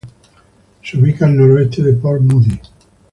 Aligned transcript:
Se 0.83 0.97
ubica 0.97 1.27
al 1.27 1.37
noroeste 1.37 1.83
de 1.83 1.93
Port 1.93 2.21
Moody. 2.23 2.59